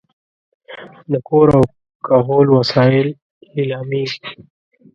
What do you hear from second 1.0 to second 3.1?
د کور او کهول وسایل